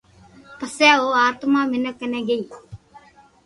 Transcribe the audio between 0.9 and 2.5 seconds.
او آتما مينک ڪني گئي